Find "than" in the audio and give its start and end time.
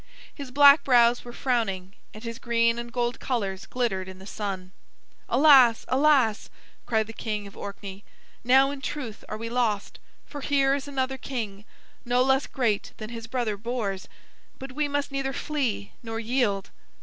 12.97-13.11